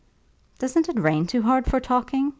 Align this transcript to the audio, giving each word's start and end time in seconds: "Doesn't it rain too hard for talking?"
"Doesn't 0.57 0.89
it 0.89 0.97
rain 0.99 1.27
too 1.27 1.43
hard 1.43 1.67
for 1.67 1.79
talking?" 1.79 2.29